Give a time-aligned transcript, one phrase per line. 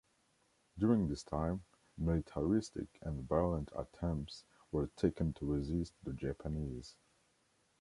[0.79, 1.63] During this time,
[1.95, 6.95] militaristic and violent attempts were taken to resist the Japanese.